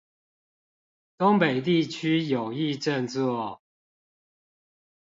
[1.19, 3.61] 東北地區有意振作